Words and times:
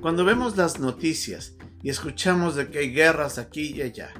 Cuando 0.00 0.24
vemos 0.24 0.56
las 0.56 0.78
noticias 0.78 1.54
y 1.82 1.90
escuchamos 1.90 2.54
de 2.54 2.68
que 2.68 2.78
hay 2.78 2.92
guerras 2.92 3.36
aquí 3.36 3.72
y 3.74 3.82
allá, 3.82 4.10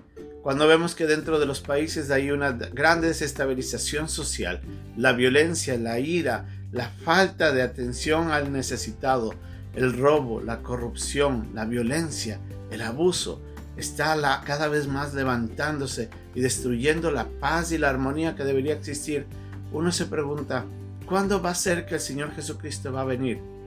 cuando 0.43 0.67
vemos 0.67 0.97
que 0.97 1.07
dentro 1.07 1.39
de 1.39 1.47
los 1.47 1.61
países 1.61 2.11
hay 2.11 2.33
una 2.33 2.51
gran 2.51 3.01
desestabilización 3.01 4.09
social, 4.09 4.61
la 4.97 5.13
violencia, 5.13 5.79
la 5.79 6.01
ira, 6.01 6.49
la 6.73 6.89
falta 6.89 7.53
de 7.53 7.63
atención 7.63 8.33
al 8.33 8.53
necesitado, 8.53 9.35
el 9.77 9.97
robo, 9.97 10.41
la 10.41 10.63
corrupción, 10.63 11.51
la 11.55 11.65
violencia, 11.65 12.41
el 12.73 12.83
abuso, 12.83 13.41
está 13.77 14.43
cada 14.45 14.67
vez 14.67 14.89
más 14.89 15.15
levantándose 15.15 16.11
y 16.35 16.41
destruyendo 16.41 17.13
la 17.13 17.29
paz 17.39 17.71
y 17.71 17.79
la 17.79 17.89
armonía 17.89 18.35
que 18.35 18.43
debería 18.43 18.75
existir, 18.75 19.27
uno 19.73 19.93
se 19.93 20.07
pregunta, 20.07 20.65
¿cuándo 21.07 21.41
va 21.41 21.51
a 21.51 21.55
ser 21.55 21.87
que 21.87 21.95
el 21.95 22.01
Señor 22.01 22.35
Jesucristo 22.35 22.93
va 22.93 23.03
a 23.03 23.05
venir? 23.05 23.58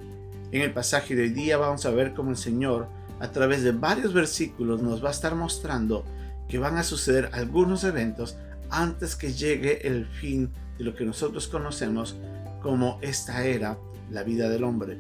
En 0.52 0.62
el 0.62 0.74
pasaje 0.74 1.16
de 1.16 1.24
hoy 1.24 1.30
día 1.30 1.56
vamos 1.56 1.86
a 1.86 1.92
ver 1.92 2.14
cómo 2.14 2.32
el 2.32 2.38
Señor, 2.38 2.88
a 3.22 3.32
través 3.32 3.64
de 3.64 3.72
varios 3.72 4.14
versículos, 4.14 4.82
nos 4.82 5.04
va 5.04 5.08
a 5.08 5.14
estar 5.14 5.34
mostrando 5.34 6.04
que 6.50 6.60
van 6.60 6.76
a 6.76 6.84
suceder 6.84 7.30
algunos 7.32 7.86
eventos 7.86 8.38
antes 8.70 9.16
que 9.16 9.32
llegue 9.32 9.88
el 9.88 10.06
fin 10.06 10.52
de 10.78 10.84
lo 10.84 10.94
que 10.94 11.06
nosotros 11.06 11.48
conocemos 11.48 12.18
como 12.62 13.00
esta 13.02 13.46
era, 13.46 13.78
la 14.10 14.24
vida 14.24 14.50
del 14.50 14.66
hombre. 14.66 14.98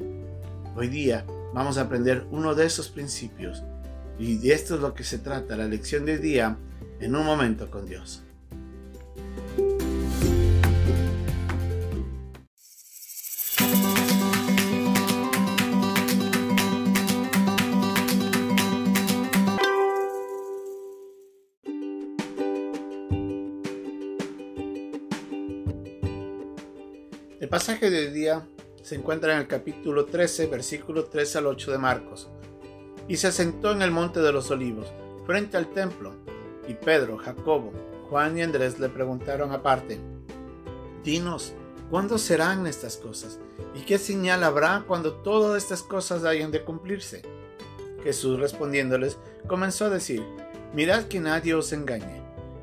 Hoy 0.77 0.87
día 0.87 1.25
vamos 1.53 1.77
a 1.77 1.81
aprender 1.81 2.25
uno 2.31 2.55
de 2.55 2.65
esos 2.65 2.87
principios 2.87 3.61
y 4.17 4.37
de 4.37 4.53
esto 4.53 4.75
es 4.75 4.81
lo 4.81 4.93
que 4.93 5.03
se 5.03 5.17
trata 5.17 5.57
la 5.57 5.67
lección 5.67 6.05
de 6.05 6.13
hoy 6.13 6.19
día 6.19 6.57
en 7.01 7.13
un 7.13 7.25
momento 7.25 7.69
con 7.69 7.85
Dios. 7.85 8.23
El 27.41 27.49
pasaje 27.49 27.89
de 27.89 28.11
día 28.11 28.47
se 28.83 28.93
encuentra 28.93 29.33
en 29.33 29.39
el 29.39 29.47
capítulo 29.47 30.05
13, 30.05 30.45
versículo 30.45 31.05
3 31.05 31.37
al 31.37 31.47
8 31.47 31.71
de 31.71 31.79
Marcos. 31.79 32.29
Y 33.07 33.17
se 33.17 33.31
sentó 33.31 33.71
en 33.71 33.81
el 33.81 33.89
monte 33.89 34.19
de 34.19 34.31
los 34.31 34.51
olivos, 34.51 34.93
frente 35.25 35.57
al 35.57 35.73
templo, 35.73 36.13
y 36.67 36.75
Pedro, 36.75 37.17
Jacobo, 37.17 37.73
Juan 38.07 38.37
y 38.37 38.43
Andrés 38.43 38.77
le 38.77 38.89
preguntaron 38.89 39.51
aparte, 39.53 39.99
Dinos, 41.03 41.53
¿cuándo 41.89 42.19
serán 42.19 42.67
estas 42.67 42.97
cosas? 42.97 43.39
¿Y 43.73 43.85
qué 43.85 43.97
señal 43.97 44.43
habrá 44.43 44.83
cuando 44.87 45.13
todas 45.13 45.63
estas 45.63 45.81
cosas 45.81 46.25
hayan 46.25 46.51
de 46.51 46.63
cumplirse? 46.63 47.23
Jesús 48.03 48.39
respondiéndoles, 48.39 49.17
comenzó 49.47 49.85
a 49.85 49.89
decir, 49.89 50.23
Mirad 50.75 51.05
que 51.05 51.19
nadie 51.19 51.55
os 51.55 51.73
engañe, 51.73 52.21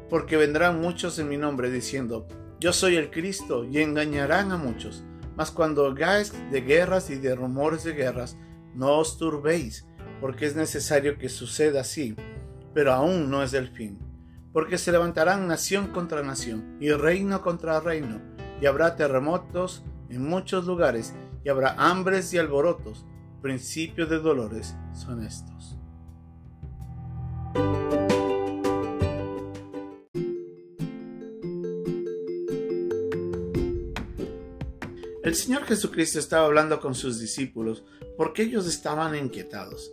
porque 0.09 0.37
vendrán 0.37 0.81
muchos 0.81 1.19
en 1.19 1.29
mi 1.29 1.37
nombre 1.37 1.69
diciendo, 1.69 2.29
Yo 2.61 2.73
soy 2.73 2.97
el 2.97 3.11
Cristo, 3.11 3.65
y 3.65 3.79
engañarán 3.79 4.51
a 4.51 4.57
muchos. 4.57 5.05
Mas 5.37 5.53
cuando 5.53 5.87
hagáis 5.87 6.33
de 6.51 6.61
guerras 6.61 7.11
y 7.11 7.15
de 7.15 7.37
rumores 7.37 7.85
de 7.85 7.93
guerras, 7.93 8.37
no 8.75 8.99
os 8.99 9.17
turbéis, 9.17 9.87
porque 10.21 10.47
es 10.47 10.57
necesario 10.57 11.19
que 11.19 11.29
suceda 11.29 11.83
así, 11.83 12.17
pero 12.75 12.93
aún 12.93 13.31
no 13.31 13.45
es 13.45 13.55
el 13.55 13.69
fin. 13.69 14.01
Porque 14.53 14.79
se 14.79 14.91
levantarán 14.91 15.47
nación 15.47 15.89
contra 15.89 16.25
nación 16.25 16.77
y 16.81 16.91
reino 16.91 17.43
contra 17.43 17.79
reino, 17.79 18.21
y 18.61 18.67
habrá 18.67 18.97
terremotos 18.97 19.85
en 20.09 20.29
muchos 20.29 20.67
lugares, 20.67 21.15
y 21.45 21.51
habrá 21.51 21.77
hambres 21.79 22.35
y 22.35 22.39
alborotos. 22.39 23.07
Principio 23.41 24.07
de 24.09 24.19
dolores 24.19 24.75
son 24.93 25.23
estos. 25.25 25.78
El 35.29 35.35
Señor 35.35 35.67
Jesucristo 35.67 36.19
estaba 36.19 36.47
hablando 36.47 36.81
con 36.81 36.95
sus 36.95 37.21
discípulos 37.21 37.85
porque 38.17 38.45
ellos 38.45 38.67
estaban 38.67 39.15
inquietados. 39.15 39.91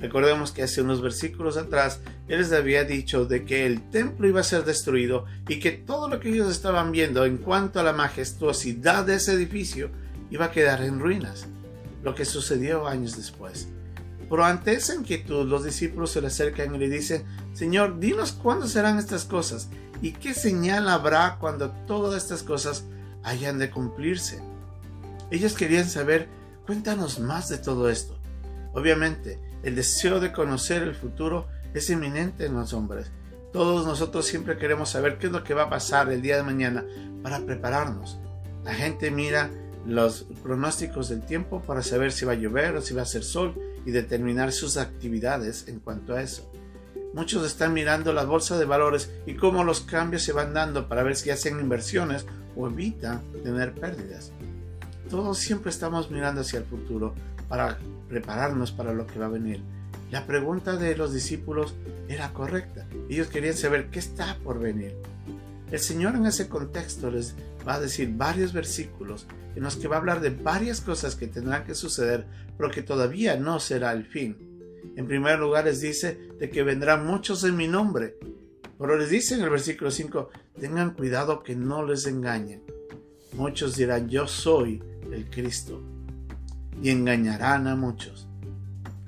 Recordemos 0.00 0.52
que 0.52 0.62
hace 0.62 0.80
unos 0.80 1.02
versículos 1.02 1.56
atrás 1.56 1.98
Él 2.28 2.38
les 2.38 2.52
había 2.52 2.84
dicho 2.84 3.24
de 3.24 3.44
que 3.44 3.66
el 3.66 3.90
templo 3.90 4.28
iba 4.28 4.42
a 4.42 4.44
ser 4.44 4.64
destruido 4.64 5.24
y 5.48 5.58
que 5.58 5.72
todo 5.72 6.08
lo 6.08 6.20
que 6.20 6.28
ellos 6.28 6.48
estaban 6.48 6.92
viendo 6.92 7.24
en 7.24 7.38
cuanto 7.38 7.80
a 7.80 7.82
la 7.82 7.94
majestuosidad 7.94 9.04
de 9.04 9.16
ese 9.16 9.32
edificio 9.32 9.90
iba 10.30 10.44
a 10.44 10.50
quedar 10.52 10.80
en 10.82 11.00
ruinas, 11.00 11.48
lo 12.04 12.14
que 12.14 12.24
sucedió 12.24 12.86
años 12.86 13.16
después. 13.16 13.66
Pero 14.30 14.44
ante 14.44 14.74
esa 14.74 14.94
inquietud 14.94 15.48
los 15.48 15.64
discípulos 15.64 16.12
se 16.12 16.20
le 16.20 16.28
acercan 16.28 16.72
y 16.72 16.78
le 16.78 16.88
dicen, 16.88 17.24
Señor, 17.54 17.98
dinos 17.98 18.30
cuándo 18.30 18.68
serán 18.68 19.00
estas 19.00 19.24
cosas 19.24 19.68
y 20.00 20.12
qué 20.12 20.32
señal 20.32 20.88
habrá 20.88 21.38
cuando 21.40 21.72
todas 21.88 22.22
estas 22.22 22.44
cosas 22.44 22.84
hayan 23.24 23.58
de 23.58 23.68
cumplirse. 23.68 24.40
Ellos 25.30 25.54
querían 25.54 25.88
saber, 25.88 26.28
cuéntanos 26.66 27.18
más 27.18 27.48
de 27.48 27.58
todo 27.58 27.90
esto. 27.90 28.18
Obviamente, 28.74 29.38
el 29.62 29.74
deseo 29.74 30.20
de 30.20 30.32
conocer 30.32 30.82
el 30.82 30.94
futuro 30.94 31.48
es 31.74 31.90
inminente 31.90 32.46
en 32.46 32.54
los 32.54 32.72
hombres. 32.72 33.10
Todos 33.52 33.86
nosotros 33.86 34.26
siempre 34.26 34.58
queremos 34.58 34.90
saber 34.90 35.18
qué 35.18 35.26
es 35.26 35.32
lo 35.32 35.42
que 35.42 35.54
va 35.54 35.64
a 35.64 35.70
pasar 35.70 36.12
el 36.12 36.22
día 36.22 36.36
de 36.36 36.42
mañana 36.42 36.84
para 37.22 37.40
prepararnos. 37.40 38.18
La 38.64 38.74
gente 38.74 39.10
mira 39.10 39.50
los 39.86 40.26
pronósticos 40.42 41.08
del 41.08 41.22
tiempo 41.22 41.62
para 41.62 41.82
saber 41.82 42.12
si 42.12 42.24
va 42.24 42.32
a 42.32 42.36
llover 42.36 42.76
o 42.76 42.82
si 42.82 42.94
va 42.94 43.00
a 43.00 43.04
hacer 43.04 43.22
sol 43.22 43.54
y 43.84 43.92
determinar 43.92 44.52
sus 44.52 44.76
actividades 44.76 45.68
en 45.68 45.80
cuanto 45.80 46.14
a 46.14 46.22
eso. 46.22 46.50
Muchos 47.14 47.46
están 47.46 47.72
mirando 47.72 48.12
la 48.12 48.24
bolsa 48.24 48.58
de 48.58 48.64
valores 48.66 49.10
y 49.26 49.34
cómo 49.34 49.64
los 49.64 49.80
cambios 49.80 50.22
se 50.22 50.32
van 50.32 50.52
dando 50.52 50.88
para 50.88 51.02
ver 51.02 51.16
si 51.16 51.30
hacen 51.30 51.58
inversiones 51.60 52.26
o 52.56 52.68
evitan 52.68 53.22
tener 53.42 53.74
pérdidas. 53.74 54.32
Todos 55.10 55.38
siempre 55.38 55.70
estamos 55.70 56.10
mirando 56.10 56.40
hacia 56.40 56.58
el 56.58 56.64
futuro 56.64 57.14
para 57.48 57.78
prepararnos 58.08 58.72
para 58.72 58.92
lo 58.92 59.06
que 59.06 59.18
va 59.18 59.26
a 59.26 59.30
venir. 59.30 59.62
La 60.10 60.26
pregunta 60.26 60.76
de 60.76 60.96
los 60.96 61.12
discípulos 61.12 61.74
era 62.08 62.32
correcta. 62.32 62.86
Ellos 63.08 63.28
querían 63.28 63.56
saber 63.56 63.88
qué 63.90 64.00
está 64.00 64.36
por 64.42 64.58
venir. 64.58 64.96
El 65.70 65.78
Señor 65.78 66.14
en 66.16 66.26
ese 66.26 66.48
contexto 66.48 67.10
les 67.10 67.34
va 67.66 67.74
a 67.74 67.80
decir 67.80 68.12
varios 68.16 68.52
versículos 68.52 69.26
en 69.54 69.62
los 69.62 69.76
que 69.76 69.88
va 69.88 69.96
a 69.96 69.98
hablar 69.98 70.20
de 70.20 70.30
varias 70.30 70.80
cosas 70.80 71.16
que 71.16 71.26
tendrán 71.26 71.64
que 71.64 71.74
suceder, 71.74 72.26
pero 72.56 72.70
que 72.70 72.82
todavía 72.82 73.36
no 73.36 73.58
será 73.60 73.92
el 73.92 74.06
fin. 74.06 74.36
En 74.96 75.06
primer 75.06 75.38
lugar 75.38 75.64
les 75.64 75.80
dice 75.80 76.18
de 76.38 76.50
que 76.50 76.62
vendrán 76.62 77.06
muchos 77.06 77.42
en 77.44 77.56
mi 77.56 77.68
nombre, 77.68 78.16
pero 78.78 78.96
les 78.96 79.10
dice 79.10 79.34
en 79.34 79.42
el 79.42 79.50
versículo 79.50 79.90
5, 79.90 80.30
tengan 80.60 80.94
cuidado 80.94 81.42
que 81.42 81.56
no 81.56 81.84
les 81.84 82.06
engañen. 82.06 82.62
Muchos 83.32 83.76
dirán, 83.76 84.08
yo 84.08 84.26
soy 84.26 84.82
el 85.12 85.28
Cristo 85.30 85.82
y 86.82 86.90
engañarán 86.90 87.66
a 87.66 87.76
muchos. 87.76 88.26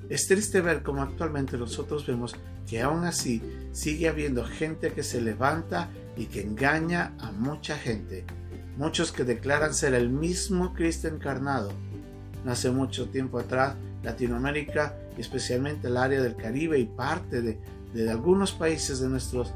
Es 0.09 0.27
triste 0.27 0.61
ver 0.61 0.81
cómo 0.81 1.01
actualmente 1.01 1.57
nosotros 1.57 2.05
vemos 2.07 2.35
que 2.67 2.81
aún 2.81 3.03
así 3.03 3.41
sigue 3.71 4.07
habiendo 4.07 4.43
gente 4.43 4.91
que 4.93 5.03
se 5.03 5.21
levanta 5.21 5.89
y 6.17 6.25
que 6.25 6.41
engaña 6.41 7.13
a 7.19 7.31
mucha 7.31 7.77
gente. 7.77 8.25
Muchos 8.77 9.11
que 9.11 9.23
declaran 9.23 9.73
ser 9.73 9.93
el 9.93 10.09
mismo 10.09 10.73
Cristo 10.73 11.07
encarnado. 11.07 11.71
No 12.43 12.51
hace 12.51 12.71
mucho 12.71 13.09
tiempo 13.09 13.39
atrás, 13.39 13.75
Latinoamérica 14.03 14.95
especialmente 15.17 15.87
el 15.87 15.97
área 15.97 16.21
del 16.21 16.35
Caribe 16.35 16.79
y 16.79 16.85
parte 16.85 17.41
de, 17.41 17.59
de 17.93 18.09
algunos 18.09 18.51
países 18.51 18.99
de 18.99 19.09
nuestros, 19.09 19.53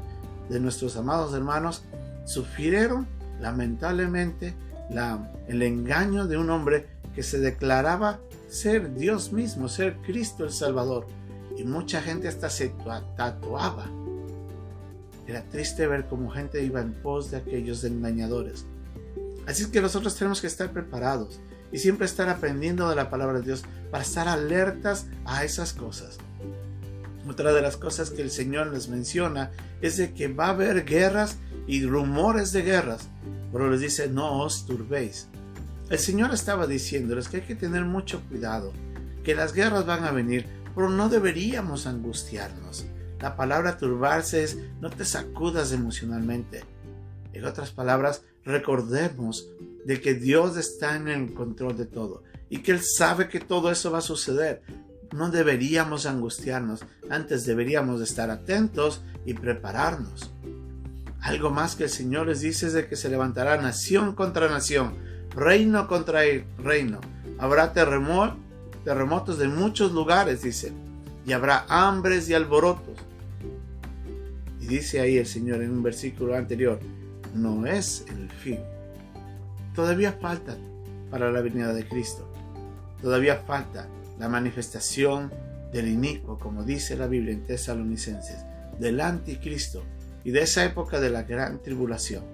de 0.48 0.60
nuestros 0.60 0.96
amados 0.96 1.34
hermanos 1.34 1.84
sufrieron 2.26 3.06
lamentablemente 3.40 4.54
el 4.90 5.62
engaño 5.62 6.26
de 6.26 6.36
un 6.36 6.50
hombre 6.50 6.86
que 7.14 7.22
se 7.22 7.38
declaraba 7.38 8.20
ser 8.48 8.94
Dios 8.94 9.32
mismo, 9.32 9.68
ser 9.68 9.96
Cristo 9.98 10.44
el 10.44 10.52
Salvador. 10.52 11.06
Y 11.56 11.64
mucha 11.64 12.02
gente 12.02 12.28
hasta 12.28 12.50
se 12.50 12.74
tatuaba. 13.16 13.86
Era 15.26 15.42
triste 15.44 15.86
ver 15.86 16.06
cómo 16.06 16.30
gente 16.30 16.62
iba 16.62 16.80
en 16.80 16.92
pos 16.92 17.30
de 17.30 17.38
aquellos 17.38 17.84
engañadores. 17.84 18.66
Así 19.46 19.70
que 19.70 19.80
nosotros 19.80 20.16
tenemos 20.16 20.40
que 20.40 20.46
estar 20.46 20.72
preparados 20.72 21.40
y 21.72 21.78
siempre 21.78 22.06
estar 22.06 22.28
aprendiendo 22.28 22.88
de 22.88 22.96
la 22.96 23.10
palabra 23.10 23.38
de 23.38 23.44
Dios 23.44 23.62
para 23.90 24.04
estar 24.04 24.28
alertas 24.28 25.06
a 25.24 25.44
esas 25.44 25.72
cosas. 25.72 26.18
Otra 27.28 27.52
de 27.52 27.62
las 27.62 27.76
cosas 27.76 28.10
que 28.10 28.22
el 28.22 28.30
Señor 28.30 28.68
les 28.68 28.88
menciona 28.88 29.50
es 29.80 29.96
de 29.96 30.12
que 30.12 30.28
va 30.28 30.46
a 30.46 30.50
haber 30.50 30.84
guerras 30.84 31.36
y 31.66 31.86
rumores 31.86 32.52
de 32.52 32.62
guerras, 32.62 33.08
pero 33.54 33.70
les 33.70 33.80
dice 33.80 34.08
no 34.08 34.42
os 34.42 34.66
turbéis. 34.66 35.28
El 35.88 36.00
Señor 36.00 36.34
estaba 36.34 36.66
diciéndoles 36.66 37.28
que 37.28 37.36
hay 37.36 37.42
que 37.44 37.54
tener 37.54 37.84
mucho 37.84 38.20
cuidado, 38.28 38.72
que 39.22 39.36
las 39.36 39.52
guerras 39.52 39.86
van 39.86 40.02
a 40.02 40.10
venir, 40.10 40.46
pero 40.74 40.90
no 40.90 41.08
deberíamos 41.08 41.86
angustiarnos. 41.86 42.84
La 43.20 43.36
palabra 43.36 43.78
turbarse 43.78 44.42
es 44.42 44.58
no 44.80 44.90
te 44.90 45.04
sacudas 45.04 45.70
emocionalmente. 45.70 46.64
En 47.32 47.44
otras 47.44 47.70
palabras, 47.70 48.22
recordemos 48.44 49.48
de 49.84 50.00
que 50.00 50.14
Dios 50.14 50.56
está 50.56 50.96
en 50.96 51.06
el 51.06 51.32
control 51.32 51.76
de 51.76 51.86
todo 51.86 52.24
y 52.50 52.58
que 52.58 52.72
Él 52.72 52.80
sabe 52.82 53.28
que 53.28 53.38
todo 53.38 53.70
eso 53.70 53.92
va 53.92 53.98
a 53.98 54.02
suceder. 54.02 54.62
no 55.12 55.30
deberíamos 55.30 56.06
angustiarnos, 56.06 56.80
antes 57.08 57.46
deberíamos 57.46 58.00
estar 58.00 58.30
atentos 58.30 59.00
y 59.24 59.34
prepararnos. 59.34 60.33
Algo 61.24 61.48
más 61.48 61.74
que 61.74 61.84
el 61.84 61.90
Señor 61.90 62.26
les 62.26 62.42
dice 62.42 62.66
es 62.66 62.74
de 62.74 62.86
que 62.86 62.96
se 62.96 63.08
levantará 63.08 63.56
nación 63.56 64.14
contra 64.14 64.50
nación, 64.50 64.92
reino 65.34 65.88
contra 65.88 66.20
reino. 66.58 67.00
Habrá 67.38 67.72
terremotos 67.72 69.38
de 69.38 69.48
muchos 69.48 69.92
lugares, 69.92 70.42
dice, 70.42 70.74
y 71.24 71.32
habrá 71.32 71.64
hambres 71.70 72.28
y 72.28 72.34
alborotos. 72.34 72.98
Y 74.60 74.66
dice 74.66 75.00
ahí 75.00 75.16
el 75.16 75.24
Señor 75.24 75.62
en 75.62 75.70
un 75.70 75.82
versículo 75.82 76.36
anterior, 76.36 76.78
no 77.34 77.66
es 77.66 78.04
el 78.10 78.30
fin. 78.30 78.58
Todavía 79.74 80.12
falta 80.12 80.58
para 81.10 81.32
la 81.32 81.40
venida 81.40 81.72
de 81.72 81.88
Cristo. 81.88 82.30
Todavía 83.00 83.36
falta 83.46 83.88
la 84.18 84.28
manifestación 84.28 85.32
del 85.72 85.88
inicuo, 85.88 86.38
como 86.38 86.64
dice 86.64 86.98
la 86.98 87.06
Biblia 87.06 87.32
en 87.32 87.46
Tesalonicenses, 87.46 88.44
del 88.78 89.00
anticristo 89.00 89.82
y 90.24 90.30
de 90.30 90.42
esa 90.42 90.64
época 90.64 91.00
de 91.00 91.10
la 91.10 91.22
gran 91.22 91.62
tribulación, 91.62 92.24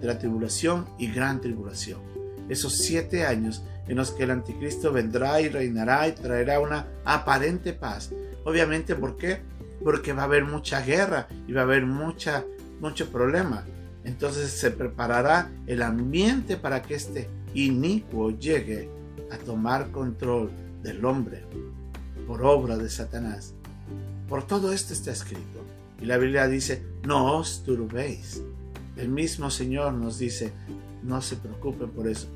de 0.00 0.06
la 0.06 0.18
tribulación 0.18 0.86
y 0.98 1.12
gran 1.12 1.40
tribulación. 1.40 2.00
Esos 2.48 2.78
siete 2.78 3.26
años 3.26 3.62
en 3.88 3.96
los 3.96 4.12
que 4.12 4.22
el 4.22 4.30
anticristo 4.30 4.92
vendrá 4.92 5.40
y 5.40 5.48
reinará 5.48 6.08
y 6.08 6.12
traerá 6.12 6.60
una 6.60 6.86
aparente 7.04 7.72
paz. 7.72 8.10
Obviamente, 8.44 8.94
¿por 8.94 9.16
qué? 9.16 9.40
Porque 9.82 10.12
va 10.12 10.22
a 10.22 10.26
haber 10.26 10.44
mucha 10.44 10.80
guerra 10.80 11.26
y 11.46 11.52
va 11.52 11.62
a 11.62 11.64
haber 11.64 11.86
mucha, 11.86 12.44
mucho 12.80 13.10
problema. 13.10 13.64
Entonces 14.04 14.50
se 14.50 14.70
preparará 14.70 15.50
el 15.66 15.82
ambiente 15.82 16.56
para 16.56 16.82
que 16.82 16.94
este 16.94 17.28
inicuo 17.54 18.30
llegue 18.30 18.88
a 19.30 19.36
tomar 19.38 19.90
control 19.90 20.50
del 20.82 21.04
hombre 21.04 21.44
por 22.26 22.42
obra 22.42 22.76
de 22.76 22.88
Satanás. 22.88 23.54
Por 24.28 24.46
todo 24.46 24.72
esto 24.72 24.92
está 24.92 25.10
escrito. 25.10 25.59
Y 26.00 26.06
la 26.06 26.18
Biblia 26.18 26.46
dice, 26.48 26.82
no 27.04 27.38
os 27.38 27.62
turbéis. 27.62 28.42
El 28.96 29.08
mismo 29.08 29.50
Señor 29.50 29.92
nos 29.94 30.18
dice, 30.18 30.52
no 31.02 31.20
se 31.22 31.36
preocupen 31.36 31.90
por 31.90 32.08
eso. 32.08 32.28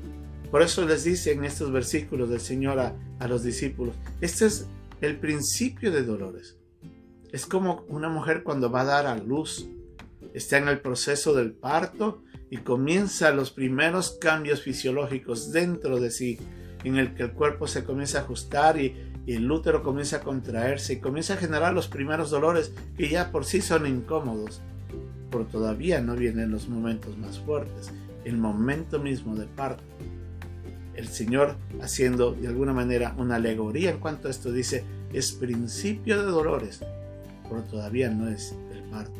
Por 0.51 0.61
eso 0.61 0.85
les 0.85 1.03
dice 1.03 1.31
en 1.31 1.43
estos 1.43 1.71
versículos 1.71 2.29
del 2.29 2.39
Señor 2.39 2.79
a, 2.79 2.95
a 3.19 3.27
los 3.27 3.43
discípulos, 3.43 3.95
este 4.21 4.45
es 4.45 4.67
el 5.01 5.17
principio 5.17 5.91
de 5.91 6.03
dolores. 6.03 6.57
Es 7.31 7.45
como 7.45 7.83
una 7.89 8.09
mujer 8.09 8.43
cuando 8.43 8.71
va 8.71 8.81
a 8.81 8.85
dar 8.85 9.07
a 9.07 9.17
luz 9.17 9.67
está 10.35 10.57
en 10.57 10.67
el 10.67 10.81
proceso 10.81 11.33
del 11.33 11.53
parto 11.53 12.23
y 12.49 12.57
comienza 12.57 13.31
los 13.31 13.51
primeros 13.51 14.17
cambios 14.19 14.61
fisiológicos 14.61 15.51
dentro 15.51 15.99
de 15.99 16.11
sí, 16.11 16.37
en 16.83 16.97
el 16.97 17.15
que 17.15 17.23
el 17.23 17.31
cuerpo 17.31 17.67
se 17.67 17.85
comienza 17.85 18.19
a 18.19 18.21
ajustar 18.23 18.79
y, 18.79 18.95
el 19.33 19.51
útero 19.51 19.81
comienza 19.81 20.17
a 20.17 20.21
contraerse 20.21 20.93
y 20.93 20.99
comienza 20.99 21.33
a 21.33 21.37
generar 21.37 21.73
los 21.73 21.87
primeros 21.87 22.29
dolores 22.29 22.71
que 22.97 23.09
ya 23.09 23.31
por 23.31 23.45
sí 23.45 23.61
son 23.61 23.87
incómodos. 23.87 24.61
Pero 25.31 25.45
todavía 25.45 25.99
no 26.01 26.15
vienen 26.15 26.51
los 26.51 26.69
momentos 26.69 27.17
más 27.17 27.39
fuertes, 27.39 27.91
el 28.23 28.37
momento 28.37 28.99
mismo 28.99 29.35
del 29.35 29.47
parto. 29.47 29.83
El 30.93 31.07
Señor 31.07 31.55
haciendo 31.81 32.33
de 32.33 32.47
alguna 32.47 32.73
manera 32.73 33.15
una 33.17 33.35
alegoría 33.35 33.89
en 33.89 33.99
cuanto 33.99 34.27
a 34.27 34.31
esto 34.31 34.51
dice, 34.51 34.83
es 35.11 35.31
principio 35.31 36.21
de 36.21 36.31
dolores, 36.31 36.81
pero 37.49 37.63
todavía 37.63 38.09
no 38.09 38.29
es 38.29 38.55
el 38.71 38.83
parto. 38.91 39.19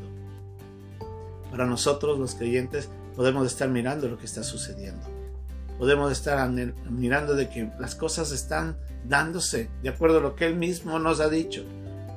Para 1.50 1.66
nosotros 1.66 2.20
los 2.20 2.36
creyentes 2.36 2.90
podemos 3.16 3.48
estar 3.48 3.70
mirando 3.70 4.08
lo 4.08 4.18
que 4.18 4.26
está 4.26 4.44
sucediendo. 4.44 5.15
Podemos 5.78 6.12
estar 6.12 6.50
mirando 6.90 7.36
de 7.36 7.50
que 7.50 7.70
las 7.80 7.96
cosas 7.96 8.32
están 8.32 8.78
dándose 9.08 9.70
de 9.84 9.90
acuerdo 9.90 10.20
a 10.20 10.22
lo 10.22 10.36
que 10.36 10.46
Él 10.46 10.56
mismo 10.56 11.00
nos 11.00 11.20
ha 11.20 11.30
dicho. 11.30 11.66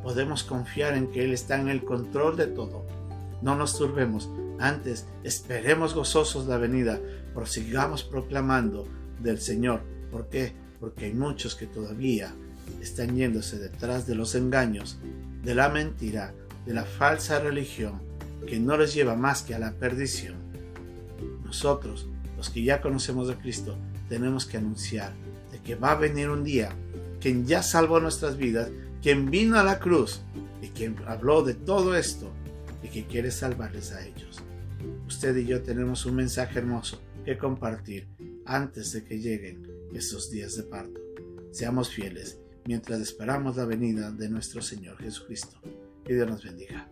Podemos 0.02 0.44
confiar 0.44 0.94
en 0.94 1.08
que 1.08 1.24
Él 1.24 1.32
está 1.32 1.60
en 1.60 1.68
el 1.68 1.84
control 1.84 2.36
de 2.36 2.46
todo. 2.46 2.86
No 3.42 3.56
nos 3.56 3.76
turbemos. 3.76 4.28
Antes, 4.58 5.06
esperemos 5.22 5.94
gozosos 5.94 6.46
la 6.46 6.56
venida, 6.56 7.00
prosigamos 7.34 8.02
proclamando 8.02 8.86
del 9.20 9.40
Señor. 9.40 9.82
¿Por 10.10 10.28
qué? 10.28 10.52
Porque 10.80 11.06
hay 11.06 11.14
muchos 11.14 11.54
que 11.54 11.66
todavía 11.66 12.34
están 12.80 13.16
yéndose 13.16 13.58
detrás 13.58 14.06
de 14.06 14.14
los 14.14 14.34
engaños, 14.34 14.98
de 15.42 15.54
la 15.54 15.68
mentira, 15.68 16.34
de 16.66 16.74
la 16.74 16.84
falsa 16.84 17.40
religión, 17.40 18.00
que 18.46 18.58
no 18.58 18.76
les 18.76 18.94
lleva 18.94 19.16
más 19.16 19.42
que 19.42 19.54
a 19.54 19.58
la 19.58 19.72
perdición. 19.72 20.36
Nosotros, 21.44 22.08
los 22.38 22.50
que 22.50 22.62
ya 22.62 22.80
conocemos 22.80 23.28
a 23.28 23.38
Cristo, 23.38 23.76
tenemos 24.08 24.46
que 24.46 24.56
anunciar 24.56 25.12
de 25.50 25.58
que 25.58 25.74
va 25.74 25.90
a 25.90 25.96
venir 25.96 26.30
un 26.30 26.44
día 26.44 26.70
quien 27.20 27.46
ya 27.46 27.64
salvó 27.64 27.98
nuestras 27.98 28.36
vidas, 28.36 28.70
quien 29.02 29.28
vino 29.28 29.58
a 29.58 29.64
la 29.64 29.80
cruz 29.80 30.22
y 30.62 30.68
quien 30.68 30.96
habló 31.06 31.42
de 31.42 31.54
todo 31.54 31.96
esto 31.96 32.30
y 32.82 32.88
que 32.88 33.06
quiere 33.06 33.32
salvarles 33.32 33.92
a 33.92 34.06
ellos. 34.06 34.40
Usted 35.08 35.36
y 35.36 35.46
yo 35.46 35.62
tenemos 35.62 36.06
un 36.06 36.14
mensaje 36.14 36.60
hermoso 36.60 37.02
que 37.24 37.36
compartir 37.36 38.06
antes 38.46 38.92
de 38.92 39.04
que 39.04 39.18
lleguen 39.18 39.66
esos 39.92 40.30
días 40.30 40.56
de 40.56 40.62
parto. 40.62 41.00
Seamos 41.50 41.90
fieles 41.90 42.38
mientras 42.66 43.00
esperamos 43.00 43.56
la 43.56 43.64
venida 43.64 44.12
de 44.12 44.28
nuestro 44.28 44.62
Señor 44.62 44.96
Jesucristo. 44.98 45.60
Que 46.04 46.14
Dios 46.14 46.28
nos 46.28 46.44
bendiga. 46.44 46.88